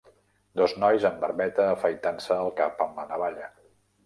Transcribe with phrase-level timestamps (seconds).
[0.61, 3.53] Dos nois amb barbeta afaitant-se el cap amb la navalla.